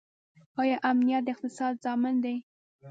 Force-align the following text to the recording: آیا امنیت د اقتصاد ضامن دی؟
آیا 0.61 0.77
امنیت 0.89 1.21
د 1.25 1.27
اقتصاد 1.33 1.73
ضامن 1.85 2.15
دی؟ 2.23 2.35